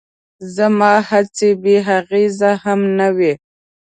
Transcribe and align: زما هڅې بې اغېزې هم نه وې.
زما 0.55 0.91
هڅې 1.09 1.49
بې 1.61 1.75
اغېزې 1.97 2.51
هم 2.63 2.79
نه 2.97 3.07
وې. 3.17 3.33